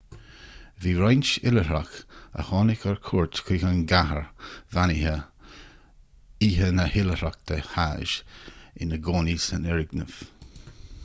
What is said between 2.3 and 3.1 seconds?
a tháinig ar